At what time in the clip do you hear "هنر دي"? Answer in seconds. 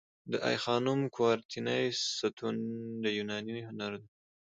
3.67-4.09